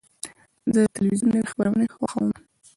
زه 0.73 0.79
د 0.87 0.91
تلویزیون 0.95 1.29
نوی 1.31 1.49
خپرونې 1.51 1.87
خوښوم. 1.95 2.31